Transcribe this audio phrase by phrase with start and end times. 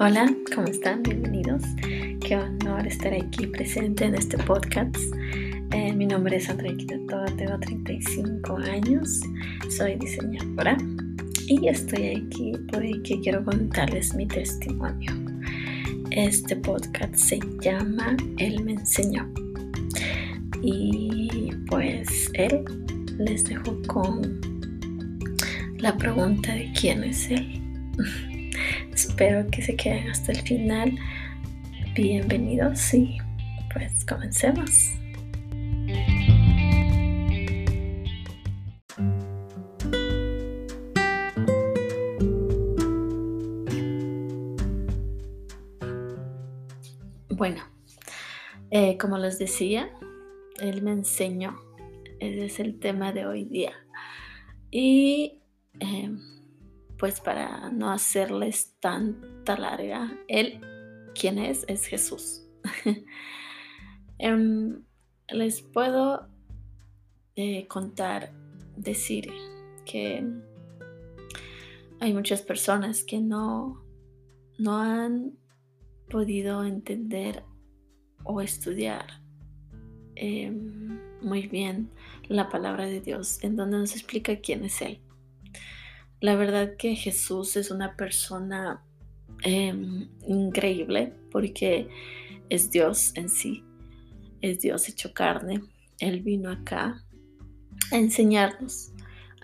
[0.00, 1.02] Hola, ¿cómo están?
[1.02, 1.60] Bienvenidos.
[2.20, 4.94] Qué honor estar aquí presente en este podcast.
[5.72, 9.20] Eh, mi nombre es Andrea Quitatoa, tengo 35 años,
[9.76, 10.76] soy diseñadora
[11.48, 15.10] y estoy aquí porque quiero contarles mi testimonio.
[16.12, 19.28] Este podcast se llama Él me enseñó.
[20.62, 22.64] Y pues él
[23.18, 24.40] les dejo con
[25.78, 27.60] la pregunta de quién es él.
[29.20, 30.96] Espero que se queden hasta el final.
[31.92, 33.18] Bienvenidos y
[33.72, 34.92] pues comencemos.
[47.30, 47.64] Bueno,
[48.70, 49.90] eh, como les decía,
[50.60, 51.58] él me enseñó.
[52.20, 53.72] Ese es el tema de hoy día.
[54.70, 55.40] Y
[55.80, 56.08] eh,
[56.98, 60.60] pues para no hacerles tanta larga, Él,
[61.14, 61.64] ¿quién es?
[61.68, 62.44] Es Jesús.
[64.20, 64.82] Em,
[65.28, 66.26] les puedo
[67.36, 68.32] eh, contar,
[68.76, 69.30] decir
[69.84, 70.26] que
[72.00, 73.84] hay muchas personas que no,
[74.58, 75.38] no han
[76.10, 77.44] podido entender
[78.24, 79.06] o estudiar
[80.16, 81.92] em, muy bien
[82.26, 85.00] la palabra de Dios, en donde nos explica quién es Él.
[86.20, 88.82] La verdad que Jesús es una persona
[89.44, 91.88] em, increíble porque
[92.48, 93.62] es Dios en sí,
[94.40, 95.62] es Dios hecho carne.
[96.00, 97.04] Él vino acá
[97.92, 98.92] a enseñarnos,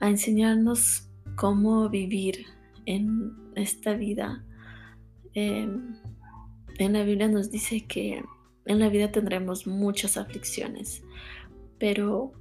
[0.01, 2.47] a enseñarnos cómo vivir
[2.87, 4.45] en esta vida.
[5.35, 5.97] Em,
[6.79, 8.23] en la Biblia nos dice que
[8.67, 11.05] en la vida tendremos muchas aflicciones,
[11.79, 12.33] pero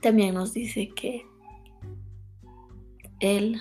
[0.00, 1.27] también nos dice que
[3.20, 3.60] él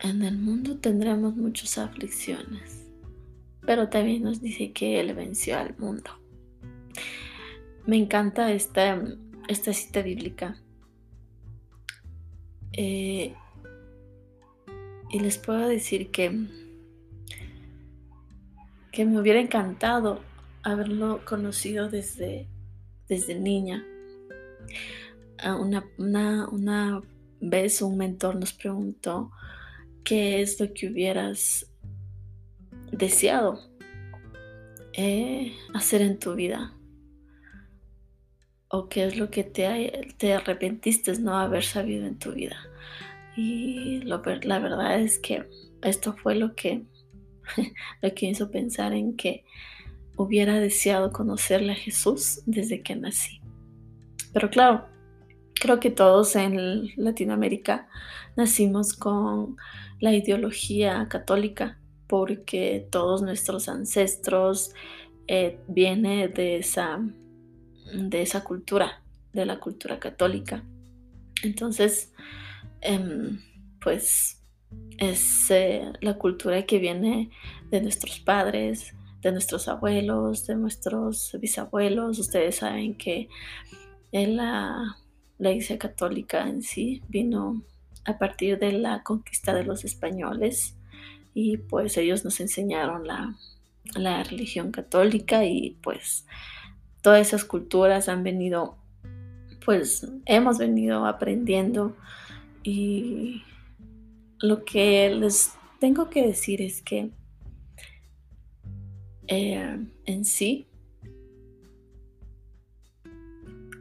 [0.00, 2.86] en el mundo tendremos muchas aflicciones,
[3.66, 6.10] pero también nos dice que Él venció al mundo.
[7.86, 9.02] Me encanta esta,
[9.48, 10.56] esta cita bíblica.
[12.72, 13.34] Eh,
[15.10, 16.46] y les puedo decir que,
[18.92, 20.20] que me hubiera encantado
[20.62, 22.46] haberlo conocido desde,
[23.08, 23.84] desde niña
[25.58, 25.84] una,
[26.50, 27.02] una,
[27.40, 29.30] vez un mentor nos preguntó
[30.04, 31.66] qué es lo que hubieras
[32.92, 33.60] deseado
[34.92, 36.74] eh, hacer en tu vida
[38.68, 42.56] o qué es lo que te, te arrepentiste no haber sabido en tu vida.
[43.36, 44.18] Y la
[44.58, 45.48] verdad es que
[45.82, 46.84] esto fue lo que,
[48.02, 49.44] lo que hizo pensar en que
[50.16, 53.40] hubiera deseado conocerle a Jesús desde que nací.
[54.32, 54.86] Pero claro,
[55.54, 57.88] creo que todos en Latinoamérica
[58.36, 59.56] nacimos con
[60.00, 64.72] la ideología católica porque todos nuestros ancestros
[65.28, 66.98] eh, vienen de esa,
[67.94, 69.02] de esa cultura,
[69.32, 70.64] de la cultura católica.
[71.44, 72.12] Entonces,
[72.80, 73.38] em,
[73.80, 74.42] pues
[74.98, 77.30] es eh, la cultura que viene
[77.70, 82.18] de nuestros padres, de nuestros abuelos, de nuestros bisabuelos.
[82.18, 83.28] Ustedes saben que
[84.12, 84.96] la,
[85.38, 87.62] Iglesia Católica en sí vino
[88.04, 90.76] a partir de la conquista de los españoles
[91.32, 93.36] y pues ellos nos enseñaron la,
[93.94, 96.26] la religión católica y pues
[97.02, 98.76] todas esas culturas han venido,
[99.64, 101.96] pues hemos venido aprendiendo
[102.62, 103.42] y
[104.40, 107.10] lo que les tengo que decir es que
[109.28, 110.66] eh, en sí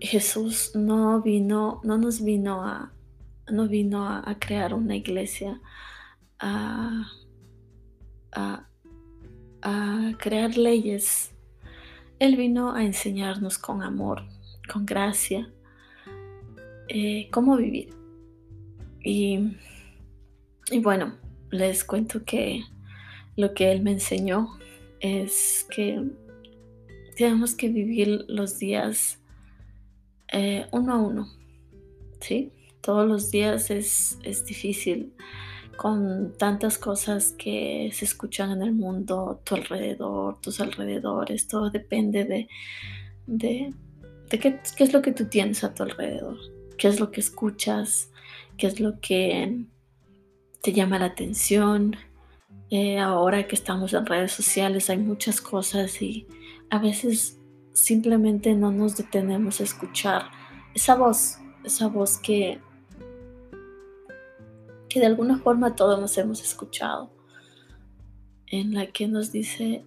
[0.02, 2.94] Jesús no vino, no nos vino a,
[3.52, 5.60] no vino a, crear una iglesia,
[6.40, 7.12] a,
[10.18, 11.32] crear leyes.
[12.20, 14.24] Él vino a enseñarnos con amor,
[14.72, 15.52] con gracia,
[16.88, 17.94] eh, cómo vivir.
[19.04, 19.58] Y,
[20.72, 21.16] y bueno,
[21.52, 22.64] les cuento que
[23.36, 24.50] lo que Él me enseñó
[25.00, 26.04] es que
[27.16, 29.19] tenemos que vivir los días
[30.32, 31.28] eh, uno a uno,
[32.20, 32.52] ¿sí?
[32.82, 35.14] Todos los días es, difícil
[35.76, 42.26] con tantas cosas que se escuchan en el mundo, tu alrededor, tus alrededores, todo depende
[42.26, 42.48] de,
[43.28, 43.74] de,
[44.30, 46.38] qué, es lo que tú tienes a tu alrededor,
[46.78, 48.12] qué es lo que escuchas,
[48.58, 49.66] qué es lo que
[50.62, 51.96] te llama la atención.
[52.70, 56.28] Eh, ahora que estamos en redes sociales hay muchas cosas y
[56.70, 57.39] a veces
[57.74, 60.24] simplemente no nos detenemos a escuchar
[60.74, 62.60] esa voz, esa voz que,
[64.88, 67.12] que de alguna forma todos nos hemos escuchado,
[68.48, 69.86] en la que nos dice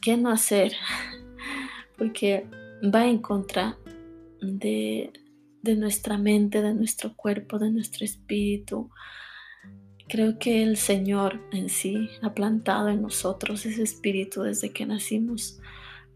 [0.00, 0.72] qué no hacer,
[1.98, 2.46] porque
[2.82, 3.78] va en contra
[4.40, 5.12] de,
[5.62, 8.90] de nuestra mente, de nuestro cuerpo, de nuestro espíritu.
[10.08, 15.60] Creo que el Señor en sí ha plantado en nosotros ese espíritu desde que nacimos,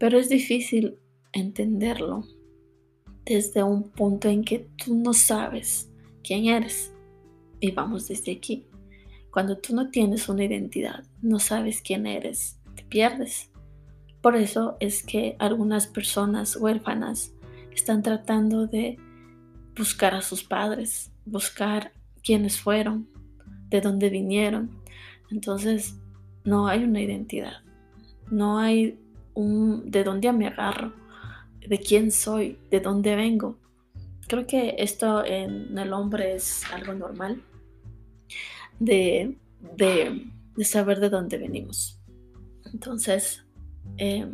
[0.03, 0.99] pero es difícil
[1.31, 2.25] entenderlo
[3.23, 5.89] desde un punto en que tú no sabes
[6.25, 6.93] quién eres.
[7.61, 8.67] Y vamos desde aquí.
[9.31, 13.49] Cuando tú no tienes una identidad, no sabes quién eres, te pierdes.
[14.21, 17.33] Por eso es que algunas personas huérfanas
[17.71, 18.97] están tratando de
[19.73, 23.07] buscar a sus padres, buscar quiénes fueron,
[23.69, 24.69] de dónde vinieron.
[25.31, 25.95] Entonces,
[26.43, 27.61] no hay una identidad,
[28.29, 28.99] no hay
[29.33, 30.93] un de dónde me agarro,
[31.67, 33.57] de quién soy, de dónde vengo.
[34.27, 37.41] Creo que esto en el hombre es algo normal,
[38.79, 39.37] de,
[39.77, 41.99] de, saber de dónde venimos.
[42.71, 43.43] Entonces,
[43.97, 44.27] eh,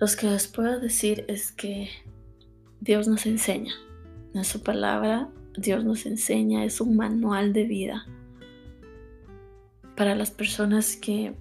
[0.00, 1.88] lo que les puedo decir es que
[2.80, 3.72] Dios nos enseña.
[4.34, 8.06] En su palabra, Dios nos enseña, es un manual de vida
[9.96, 11.34] para las personas que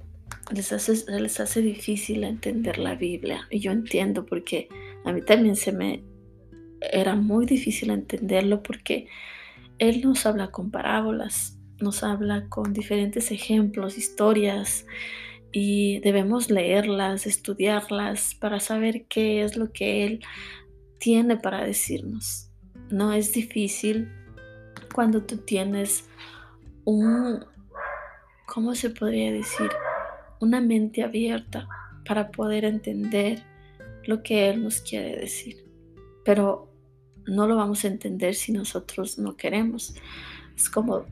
[0.51, 3.47] les hace, les hace difícil entender la Biblia.
[3.49, 4.67] Y yo entiendo porque
[5.05, 6.03] a mí también se me
[6.91, 9.07] era muy difícil entenderlo porque
[9.79, 14.85] Él nos habla con parábolas, nos habla con diferentes ejemplos, historias,
[15.51, 20.21] y debemos leerlas, estudiarlas para saber qué es lo que Él
[20.99, 22.49] tiene para decirnos.
[22.89, 24.11] No es difícil
[24.93, 26.09] cuando tú tienes
[26.85, 27.45] un,
[28.47, 29.69] ¿cómo se podría decir?
[30.43, 31.69] Una mente abierta
[32.05, 33.41] para poder entender
[34.05, 35.65] lo que Él nos quiere decir.
[36.25, 36.69] Pero
[37.25, 39.95] no lo vamos a entender si nosotros no queremos.
[40.53, 41.05] Es como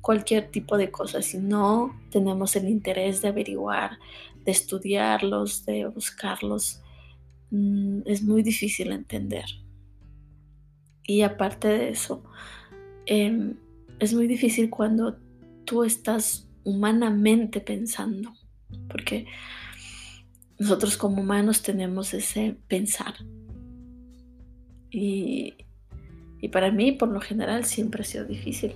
[0.00, 1.26] cualquier tipo de cosas.
[1.26, 3.98] Si no tenemos el interés de averiguar,
[4.46, 6.80] de estudiarlos, de buscarlos,
[7.50, 9.44] mm, es muy difícil entender.
[11.06, 12.24] Y aparte de eso,
[13.04, 13.54] em,
[13.98, 15.18] es muy difícil cuando
[15.66, 18.32] tú estás humanamente pensando,
[18.88, 19.26] porque
[20.58, 23.14] nosotros como humanos tenemos ese pensar.
[24.90, 25.54] Y,
[26.40, 28.74] y para mí, por lo general, siempre ha sido difícil.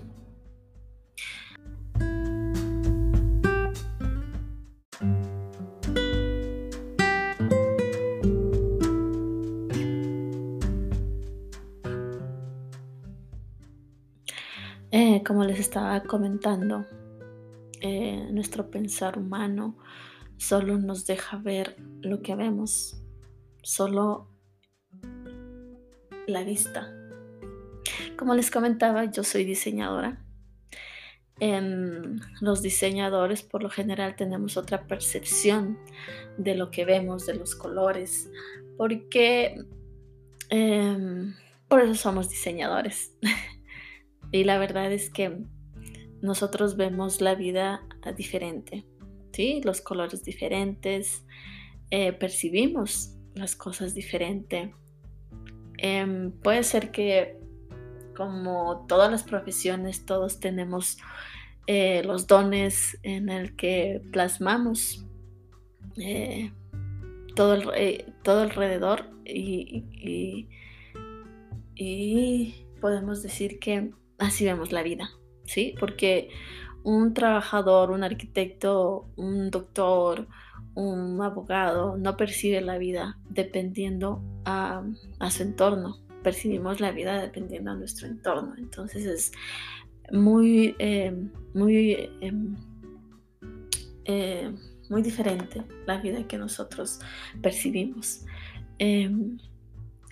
[14.95, 16.85] Eh, como les estaba comentando,
[17.83, 19.77] eh, nuestro pensar humano
[20.37, 23.03] solo nos deja ver lo que vemos,
[23.63, 24.29] solo
[26.27, 26.93] la vista.
[28.17, 30.25] Como les comentaba, yo soy diseñadora.
[31.41, 35.77] Em, los diseñadores por lo general tenemos otra percepción
[36.39, 38.31] de lo que vemos, de los colores,
[38.77, 39.57] porque
[40.51, 41.35] em,
[41.67, 43.13] por eso somos diseñadores.
[44.35, 45.45] Y la verdad es que
[46.23, 47.87] nosotros vemos la vida
[48.17, 48.87] diferente,
[49.33, 49.61] ¿sí?
[49.65, 51.25] Los colores diferentes,
[51.91, 54.75] eh, percibimos las cosas diferente.
[55.79, 57.39] Em, puede ser que
[58.17, 60.99] como todas las profesiones, todos tenemos
[61.67, 65.07] eh, los dones en el que plasmamos
[65.97, 66.53] eh,
[67.35, 70.49] todo, el, todo alrededor y,
[71.75, 75.11] y podemos decir que así vemos la vida,
[75.53, 75.75] ¿sí?
[75.79, 76.31] Porque
[76.83, 80.27] un trabajador, un arquitecto, un doctor,
[80.75, 84.83] un abogado no percibe la vida dependiendo a,
[85.31, 85.99] su entorno.
[86.23, 88.55] Percibimos la vida dependiendo a nuestro entorno.
[88.57, 89.33] Entonces es
[90.11, 91.15] muy, eh,
[91.55, 92.57] muy, em,
[94.05, 94.53] eh,
[94.89, 97.01] muy diferente la vida que nosotros
[97.43, 98.25] percibimos.
[98.79, 99.39] Em,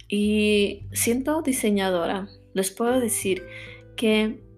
[0.09, 3.45] y siendo diseñadora, les puedo decir
[3.97, 4.50] que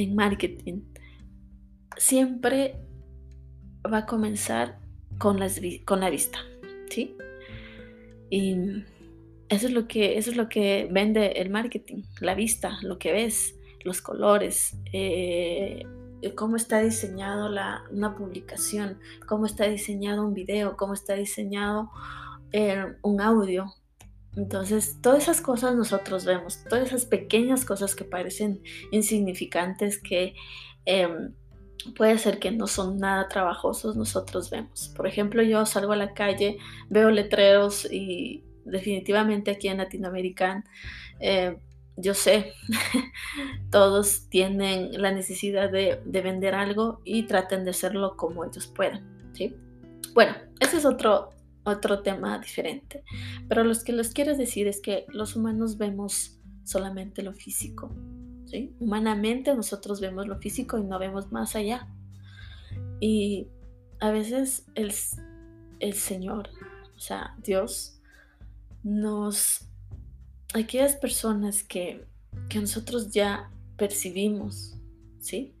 [0.00, 0.82] en marketing
[1.96, 2.76] siempre
[3.84, 4.78] va a comenzar
[5.18, 6.38] con, las, con la vista,
[6.88, 7.16] ¿sí?
[8.30, 8.56] Y
[9.48, 13.12] eso es, lo que, eso es lo que vende el marketing, la vista, lo que
[13.12, 15.84] ves, los colores, eh,
[16.36, 21.90] cómo está diseñado la, una publicación, cómo está diseñado un video, cómo está diseñado
[22.52, 23.74] eh, un audio,
[24.36, 30.34] entonces, todas esas cosas nosotros vemos, todas esas pequeñas cosas que parecen insignificantes, que
[30.84, 31.34] em,
[31.96, 34.92] puede ser que no son nada trabajosos, nosotros vemos.
[34.96, 36.58] Por ejemplo, yo salgo a la calle,
[36.88, 40.64] veo letreros y definitivamente aquí en Latinoamérica,
[41.18, 41.56] eh,
[41.96, 42.52] yo sé,
[43.70, 49.54] todos tienen la necesidad de, vender algo y traten de hacerlo como ellos puedan, ¿sí?
[50.14, 51.30] Bueno, ese es otro,
[51.64, 53.04] otro tema diferente,
[53.48, 57.94] pero lo que les quiero decir es que los humanos vemos solamente lo físico.
[58.80, 61.88] Humanamente nosotros vemos lo físico y no vemos más allá.
[62.98, 63.46] Y
[64.00, 64.92] a veces el,
[65.78, 66.50] el Señor,
[66.96, 68.00] o sea, Dios,
[68.82, 69.70] nos
[70.54, 72.06] aquellas personas que,
[72.54, 74.76] nosotros ya percibimos,
[75.18, 75.54] ¿sí?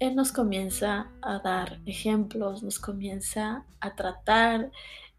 [0.00, 4.70] Él nos comienza a dar ejemplos, nos comienza a tratar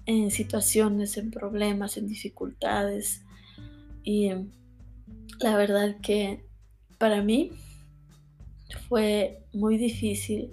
[0.10, 3.22] en situaciones, en problemas, en dificultades.
[4.04, 4.32] Y
[5.40, 6.44] la verdad que
[6.98, 7.52] para mí
[8.88, 10.50] fue muy difícil.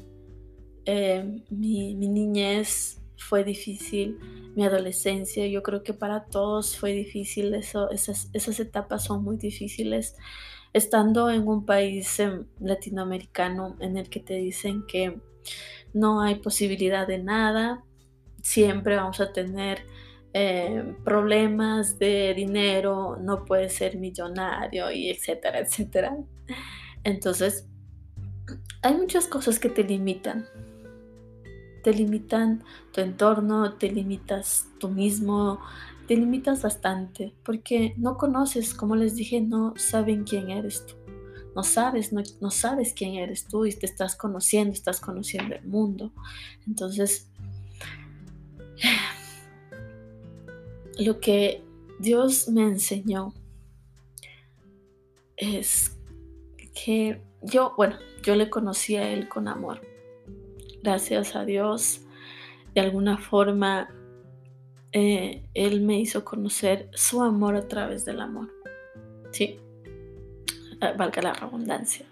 [0.84, 4.18] Eh, mi, mi niñez fue difícil,
[4.54, 9.38] mi adolescencia, yo creo que para todos fue difícil, eso, esas, esas etapas son muy
[9.38, 10.16] difíciles.
[10.74, 15.18] Estando en un país em, latinoamericano en el que te dicen que
[15.94, 17.86] no hay posibilidad de nada,
[18.46, 19.84] siempre vamos a tener
[20.32, 26.16] eh, problemas de dinero, no puedes ser millonario y etcétera, etcétera.
[27.02, 27.66] Entonces,
[28.82, 30.46] hay muchas cosas que te limitan,
[31.82, 32.62] te limitan
[32.92, 35.58] tu entorno, te limitas tú mismo,
[36.06, 40.94] te limitas bastante, porque no conoces, como les dije, no saben quién eres tú.
[41.56, 45.64] No sabes, no, no sabes quién eres tú y te estás conociendo, estás conociendo el
[45.66, 46.12] mundo.
[46.66, 47.30] Entonces,
[50.98, 51.62] lo que
[51.98, 53.34] Dios me enseñó
[55.36, 55.96] es
[56.74, 59.80] que yo, bueno, yo le conocí a Él con amor
[60.86, 62.02] gracias a Dios,
[62.72, 63.92] de alguna forma,
[64.92, 68.52] eh, Él me hizo conocer su amor a través del amor.
[69.32, 69.58] Sí,
[70.80, 72.06] eh, valga la redundancia.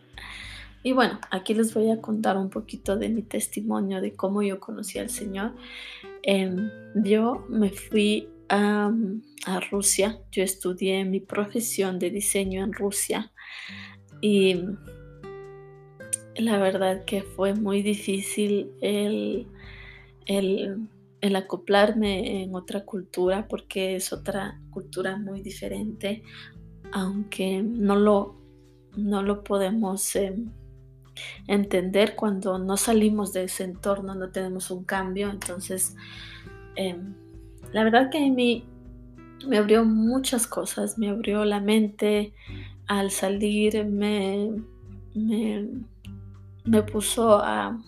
[0.82, 4.58] Y bueno, aquí les voy a contar un poquito de mi testimonio de cómo yo
[4.58, 5.52] conocí al Señor.
[6.26, 8.90] Em, yo me fui a,
[9.70, 13.30] Rusia, yo estudié mi profesión de diseño en Rusia
[14.22, 14.56] y
[16.36, 19.46] la verdad que fue muy difícil el,
[20.24, 26.22] el, acoplarme en otra cultura porque es otra cultura muy diferente,
[26.92, 28.40] aunque no lo,
[28.96, 30.50] no lo podemos em,
[31.46, 35.30] entender cuando no salimos de ese entorno, no tenemos un cambio.
[35.30, 35.96] Entonces,
[36.76, 37.14] em,
[37.72, 38.64] la verdad que a mí
[39.46, 42.32] me abrió muchas cosas, me abrió la mente
[42.86, 44.50] al salir, me,
[45.14, 45.68] me
[46.64, 47.78] me puso a,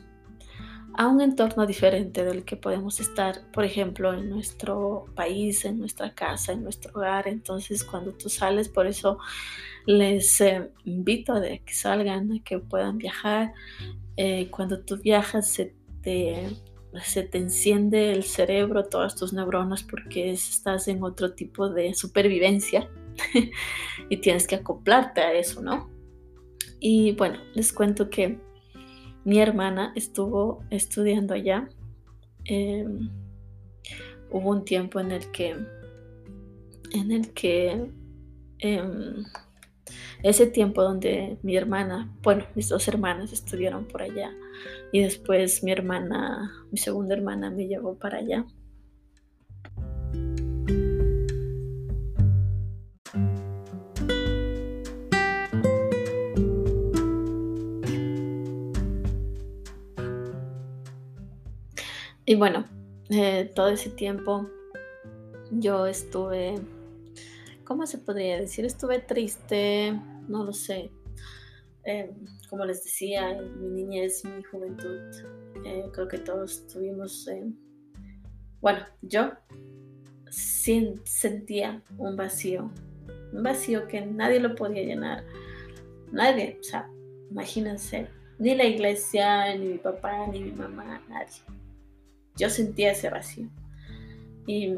[1.05, 6.53] un entorno diferente del que podemos estar, por ejemplo, en nuestro país, en nuestra casa,
[6.53, 7.29] en nuestro hogar.
[7.29, 9.19] Entonces, cuando tú sales, por eso
[9.85, 13.53] les eh, invito a que salgan, a que puedan viajar.
[14.17, 16.49] Eh, cuando tú viajas, se te,
[17.03, 22.89] se te enciende el cerebro, todas tus neuronas, porque estás en otro tipo de supervivencia
[24.09, 25.91] y tienes que acoplarte a eso, ¿no?
[26.81, 28.39] Y bueno, les cuento que
[29.27, 31.69] mi hermana estuvo estudiando allá.
[32.45, 33.11] Em,
[34.31, 35.57] hubo un tiempo en el que,
[36.93, 37.91] en el que,
[38.61, 39.25] em,
[40.23, 44.31] ese tiempo donde mi hermana, bueno, mis dos hermanas estuvieron por allá
[44.93, 48.47] y después mi hermana, mi segunda hermana me llevó para allá.
[62.29, 62.67] Y bueno,
[63.09, 64.51] eh, todo ese tiempo
[65.53, 66.57] yo estuve,
[67.63, 68.65] ¿cómo se podría decir?
[68.65, 69.93] Estuve triste,
[70.27, 70.91] no lo sé.
[71.85, 72.11] Eh,
[72.51, 74.99] como les decía, mi niñez, mi juventud,
[75.65, 77.31] eh, creo que todos tuvimos,
[78.61, 79.31] bueno, yo
[80.29, 82.73] sentía un vacío,
[83.33, 85.23] un vacío que nadie lo podía llenar.
[86.11, 86.91] Nadie, o sea,
[87.31, 88.09] imagínense,
[88.41, 91.41] ni la iglesia, ni mi papá, ni mi mamá, nadie
[92.37, 93.49] yo sentía ese vacío.
[94.47, 94.75] Y,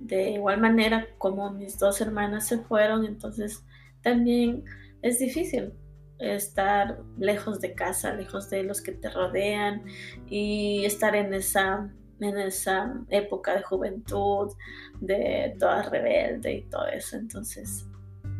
[0.00, 3.64] de igual manera, como mis dos hermanas se fueron, entonces
[4.02, 4.64] también
[5.02, 5.72] es difícil
[6.18, 9.82] estar lejos de casa, lejos de los que te rodean
[10.28, 11.90] y estar en esa,
[12.20, 14.52] en esa época de juventud,
[15.00, 17.16] de toda rebelde y todo eso.
[17.16, 17.86] Entonces,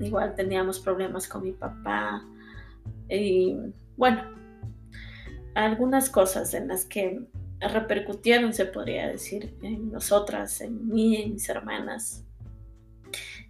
[0.01, 2.25] igual teníamos problemas con mi papá
[3.09, 3.57] y
[3.97, 4.23] bueno,
[5.55, 7.21] algunas cosas en las que
[7.61, 12.25] repercutieron, se podría decir, en nosotras, en mí, en mis hermanas.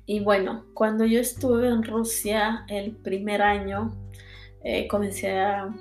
[0.07, 3.97] Y bueno, cuando yo estuve en Rusia el primer año,
[4.63, 5.75] eh, comencé a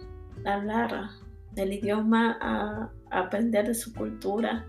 [0.45, 1.09] hablar
[1.55, 4.65] el idioma, a, aprender de su cultura.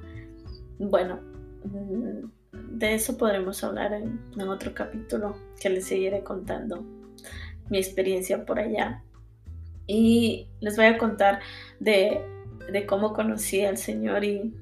[0.79, 1.21] Bueno,
[1.65, 6.85] mm, de eso podremos hablar en, otro capítulo que les seguiré contando
[7.71, 9.03] mi experiencia por allá.
[9.87, 11.41] Y les voy a contar
[11.81, 12.21] de,
[12.73, 14.55] de cómo conocí al Señor y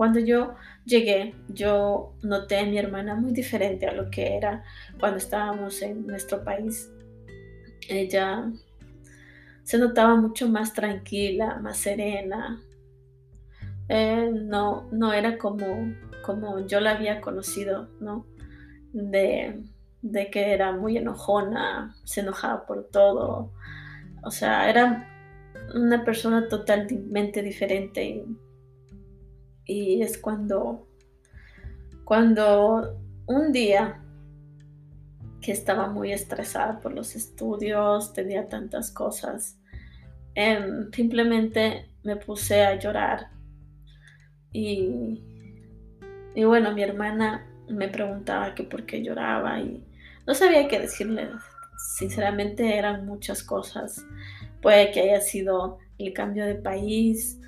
[0.00, 0.54] cuando yo
[0.86, 4.64] llegué, yo noté a mi hermana muy diferente a lo que era
[4.98, 6.90] cuando estábamos en nuestro país.
[7.86, 8.50] Ella
[9.62, 12.62] se notaba mucho más tranquila, más serena.
[13.88, 18.24] No, no era como, como yo la había conocido, ¿no?
[18.94, 19.62] De,
[20.00, 23.52] de que era muy enojona, se enojaba por todo.
[24.22, 25.06] O sea, era
[25.74, 28.24] una persona totalmente diferente.
[29.64, 30.88] Y, es cuando,
[32.04, 34.02] cuando un día
[35.40, 39.58] que estaba muy estresada por los estudios, tenía tantas cosas,
[40.34, 43.30] em, simplemente me puse a llorar
[44.52, 45.22] y,
[46.34, 49.84] y bueno, mi hermana me preguntaba que por qué lloraba y
[50.26, 51.30] no sabía qué decirle.
[51.96, 54.04] Sinceramente eran muchas cosas.
[54.62, 57.40] Puede que haya sido el cambio de país,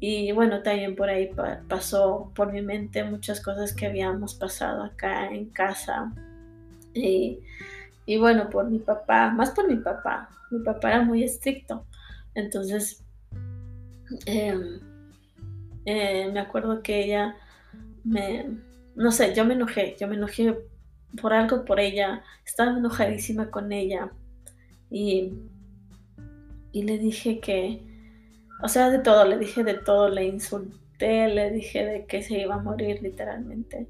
[0.00, 1.30] y bueno, también por ahí
[1.68, 6.10] pasó por mi mente muchas cosas que habíamos pasado acá en casa.
[6.94, 7.38] Y,
[8.18, 10.30] bueno, por mi papá, más por mi papá.
[10.50, 11.84] Mi papá era muy estricto.
[12.34, 13.04] Entonces,
[14.24, 14.80] em,
[15.84, 17.36] eh, me acuerdo que ella
[18.02, 18.56] me,
[18.96, 20.56] no sé, yo me enojé, yo me enojé
[21.20, 24.12] por algo por ella, estaba enojadísima con ella
[24.90, 25.32] y,
[26.72, 27.82] y le dije que,
[28.62, 32.38] o sea, de todo, le dije de todo, le insulté, le dije de que se
[32.38, 33.88] iba a morir literalmente.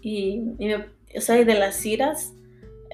[0.00, 0.42] Y,
[1.16, 2.34] o sea, y de las iras,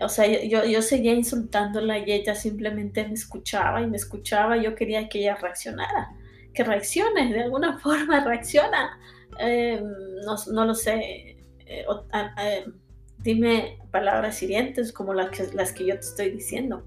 [0.01, 4.57] o sea, yo, yo seguía insultándola y ella simplemente me escuchaba y me escuchaba.
[4.57, 6.11] Yo quería que ella reaccionara,
[6.55, 8.99] que reaccione, de alguna forma reacciona.
[9.39, 9.85] Em,
[10.25, 11.37] no, lo sé.
[11.71, 12.73] Eh, em,
[13.19, 16.85] dime palabras hirientes como las que, las que yo te estoy diciendo.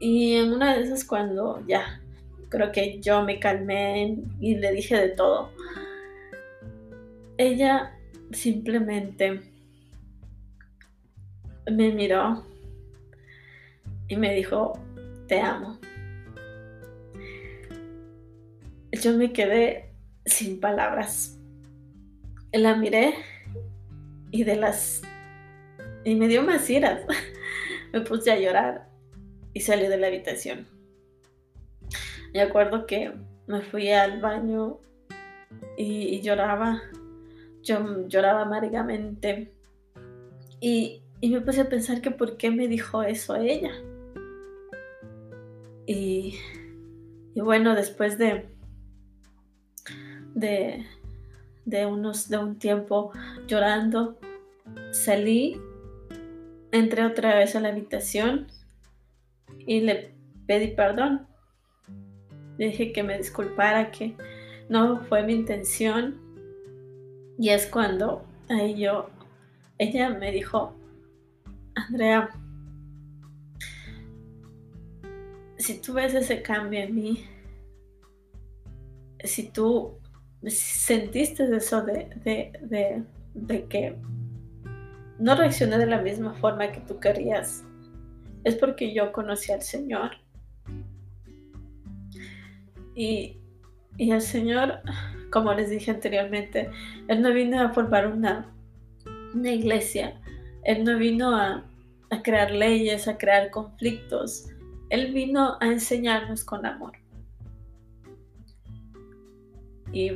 [0.00, 2.02] Y en una de esas cuando ya
[2.48, 5.52] creo que yo me calmé y le dije de todo,
[7.38, 7.96] ella
[8.32, 9.42] simplemente
[11.70, 12.44] me miró
[14.08, 14.76] y me dijo,
[15.28, 15.78] te amo.
[18.90, 19.92] Yo me quedé
[20.26, 21.38] sin palabras.
[22.54, 23.14] La miré
[24.30, 25.02] y de las...
[26.04, 27.00] y me dio más iras.
[27.92, 28.88] me puse a llorar
[29.52, 30.68] y salí de la habitación.
[32.32, 33.12] Me acuerdo que
[33.48, 34.78] me fui al baño
[35.76, 36.80] y, lloraba.
[37.64, 39.52] Yo lloraba amargamente.
[40.60, 43.72] Y, me puse a pensar que por qué me dijo eso a ella.
[45.86, 46.38] Y,
[47.34, 48.46] y bueno, después de,
[50.34, 50.86] de,
[51.64, 53.12] de, unos, de un tiempo
[53.46, 54.18] llorando,
[54.92, 55.60] salí,
[56.72, 58.48] entré otra vez a la habitación
[59.66, 60.12] y le
[60.46, 61.26] pedí perdón.
[62.58, 64.14] Le dije que me disculpara, que
[64.68, 66.20] no fue mi intención.
[67.38, 69.10] Y es cuando ahí yo,
[69.78, 70.72] ella me dijo,
[71.74, 72.30] Andrea,
[75.58, 77.24] si tú ves ese cambio en mí,
[79.24, 79.94] si tú
[80.48, 83.04] sentiste eso de, de,
[83.34, 83.96] de que
[85.18, 87.64] no reaccioné de la misma forma que tú querías,
[88.44, 90.10] es porque yo conocí al Señor.
[92.94, 93.38] Y,
[93.98, 94.80] el Señor,
[95.30, 96.70] como les dije anteriormente,
[97.08, 98.52] Él no vino a formar una,
[99.34, 100.20] una iglesia,
[100.64, 101.64] Él no vino a,
[102.10, 104.48] a crear leyes, a crear conflictos,
[104.90, 106.92] Él vino a enseñarnos con amor.
[109.92, 110.10] Y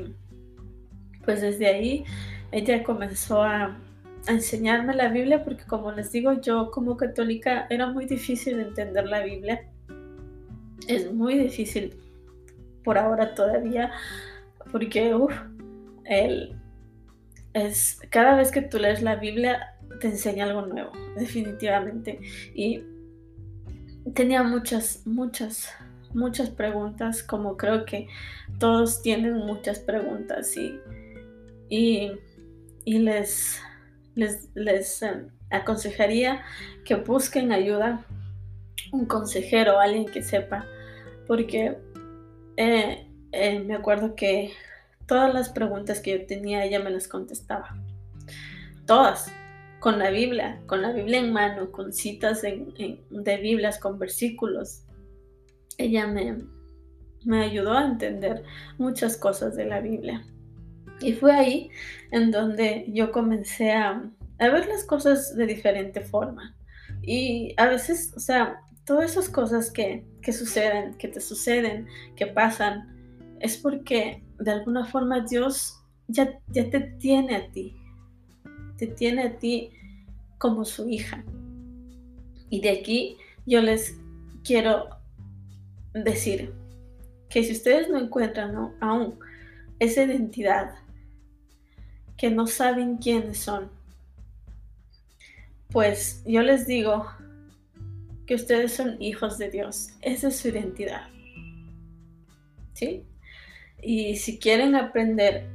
[1.29, 2.05] pues desde ahí
[2.53, 3.77] ella comenzó a,
[4.29, 9.23] enseñarme la Biblia porque como les digo yo como católica era muy difícil entender la
[9.23, 9.69] Biblia.
[10.87, 11.95] Es muy difícil
[12.83, 13.93] por ahora todavía
[14.73, 15.15] porque
[16.07, 16.57] él
[17.53, 22.21] es cada vez que tú lees la Biblia te enseña algo nuevo, definitivamente.
[22.55, 22.83] Y
[24.15, 25.75] tenía muchas, muchas,
[26.15, 28.09] muchas preguntas, como creo que
[28.59, 30.81] todos tienen muchas preguntas y,
[31.69, 32.13] y,
[32.85, 33.61] les
[34.17, 36.43] eh, aconsejaría
[36.85, 38.05] que busquen ayuda,
[38.93, 40.67] un consejero, alguien que sepa,
[41.27, 41.77] porque
[42.57, 44.53] eh, eh, me acuerdo que
[45.07, 47.77] todas las preguntas que yo tenía ella me las contestaba.
[48.87, 49.31] todas,
[49.81, 54.85] con la Biblia, con la Biblia en mano, con citas de Biblias, con versículos.
[55.77, 58.43] Ella me ayudó a entender
[58.79, 60.25] muchas cosas de la Biblia.
[61.01, 61.71] Y fue ahí
[62.11, 64.03] en donde yo comencé a,
[64.39, 66.55] a ver las cosas de diferente forma.
[67.03, 72.27] Y a veces, o sea, todas esas cosas que, que suceden, que te suceden, que
[72.27, 72.97] pasan,
[73.41, 77.77] es porque de alguna forma Dios ya, ya te tiene a ti,
[78.77, 79.71] te tiene a ti
[80.39, 81.25] como su hija.
[82.51, 83.99] Y de aquí yo les
[84.45, 84.89] quiero
[85.93, 86.53] decir
[87.29, 89.19] que si ustedes no encuentran aún
[89.79, 90.75] esa identidad,
[92.19, 93.71] que no saben quiénes son,
[95.71, 97.07] pues yo les digo
[98.27, 99.91] que ustedes son hijos de Dios.
[100.03, 101.09] Esa es su identidad.
[102.75, 103.05] ¿Sí?
[103.83, 105.47] Y si quieren aprender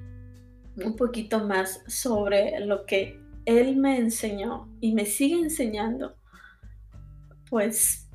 [0.84, 6.16] un poquito más sobre lo que Él me enseñó y me sigue enseñando,
[7.50, 8.08] pues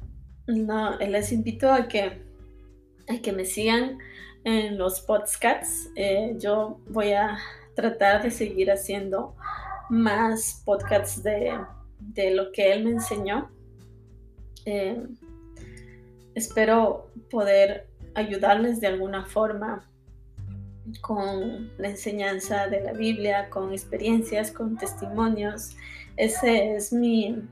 [0.47, 2.23] no, les invito a que,
[3.09, 3.99] a que me sigan
[4.45, 5.91] en los podcasts.
[5.95, 7.39] Eh, yo voy a
[7.79, 9.37] tratar de seguir haciendo
[9.88, 11.57] más podcasts de,
[12.01, 13.49] de lo que Él me enseñó.
[14.64, 15.07] Eh,
[16.35, 17.87] espero poder
[18.17, 19.88] ayudarles de alguna forma
[21.03, 25.77] con la enseñanza de la Biblia, con experiencias, con testimonios.
[26.17, 27.45] Ese es mi,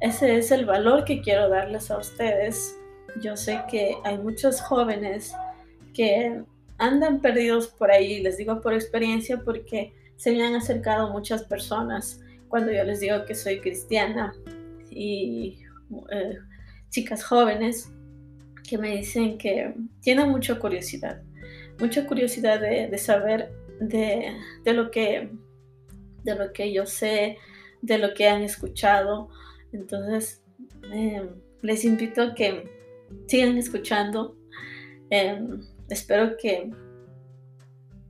[0.00, 2.74] ese es el valor que quiero darles a ustedes.
[3.20, 5.34] Yo sé que hay muchos jóvenes
[5.92, 6.44] que
[6.80, 12.20] andan perdidos por ahí, les digo por experiencia porque se me han acercado muchas personas
[12.48, 14.34] cuando yo les digo que soy cristiana
[14.90, 15.58] y
[16.10, 16.38] eh,
[16.88, 17.92] chicas jóvenes
[18.68, 21.22] que me dicen que tienen mucha curiosidad
[21.80, 25.30] mucha curiosidad de, saber de, lo que,
[26.22, 27.38] de lo que yo sé,
[27.82, 29.30] de lo que han escuchado.
[29.72, 30.42] Entonces,
[30.92, 31.28] em,
[31.62, 32.68] les invito a que
[33.26, 34.36] sigan escuchando.
[35.08, 36.70] Em, espero que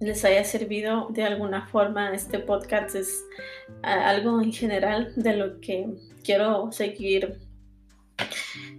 [0.00, 2.14] les haya servido de alguna forma.
[2.14, 3.24] Este podcast es
[3.82, 5.86] algo en general de lo que
[6.24, 7.38] quiero seguir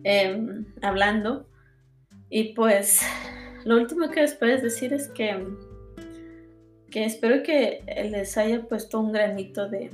[0.03, 1.47] em, hablando.
[2.29, 3.01] Y pues
[3.65, 5.45] lo último que les puedo decir es que,
[6.89, 9.91] que espero que les haya puesto un granito de,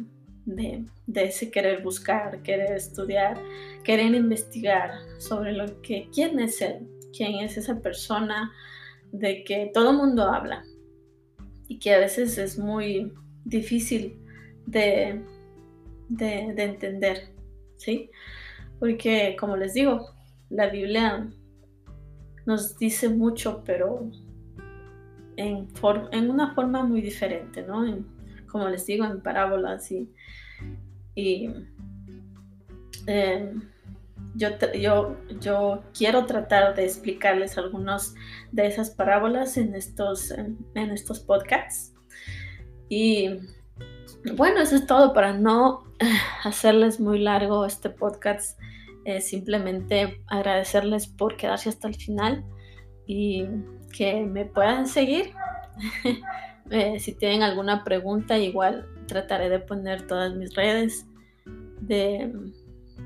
[1.14, 3.38] ese querer buscar, querer estudiar,
[3.84, 8.54] querer investigar sobre lo que, quién es él, quién es esa persona
[9.12, 10.64] de que todo mundo habla
[11.68, 13.14] y que a veces es muy
[13.46, 14.18] difícil
[14.66, 15.22] de,
[16.10, 17.30] de, de entender,
[17.76, 18.10] ¿sí?
[18.80, 20.14] Porque como les digo,
[20.50, 21.30] la Biblia
[22.46, 24.10] nos dice mucho, pero
[25.36, 25.68] en,
[26.12, 27.86] en una forma muy diferente, ¿no?
[28.48, 31.50] como les digo, en parábolas y,
[33.06, 33.62] em,
[34.36, 38.14] yo, yo, yo, quiero tratar de explicarles algunas
[38.52, 41.94] de esas parábolas en estos, en, estos podcasts.
[42.90, 43.40] Y
[44.36, 45.84] bueno, eso es todo para no
[46.44, 48.60] hacerles muy largo este podcast
[49.22, 52.44] simplemente agradecerles por quedarse hasta el final
[53.06, 53.46] y
[53.96, 55.34] que me puedan seguir.
[56.70, 61.06] Eh, si tienen alguna pregunta, igual trataré de poner todas mis redes
[61.80, 62.30] de,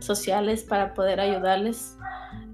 [0.02, 1.98] sociales para poder ayudarles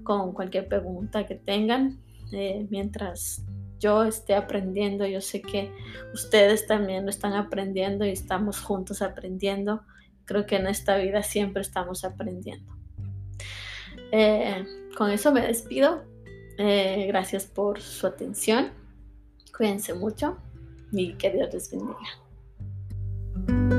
[0.04, 1.98] con cualquier pregunta que tengan.
[2.32, 3.42] Eh, mientras
[3.78, 5.72] yo esté aprendiendo, yo sé que
[6.12, 9.82] ustedes también lo están aprendiendo y estamos juntos aprendiendo.
[10.24, 12.72] Creo que en esta vida siempre estamos aprendiendo.
[14.12, 14.64] Eh,
[14.96, 16.02] con eso me despido.
[16.58, 18.72] Eh, gracias por su atención.
[19.56, 20.38] Cuídense mucho
[20.92, 23.77] y que Dios les bendiga.